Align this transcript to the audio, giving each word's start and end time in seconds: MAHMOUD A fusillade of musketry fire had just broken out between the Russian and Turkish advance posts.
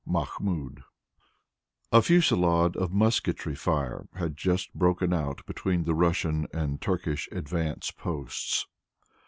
MAHMOUD 0.03 0.83
A 1.91 2.01
fusillade 2.01 2.75
of 2.75 2.91
musketry 2.91 3.53
fire 3.53 4.07
had 4.15 4.35
just 4.35 4.73
broken 4.73 5.13
out 5.13 5.45
between 5.45 5.83
the 5.83 5.93
Russian 5.93 6.47
and 6.51 6.81
Turkish 6.81 7.29
advance 7.31 7.91
posts. 7.91 8.65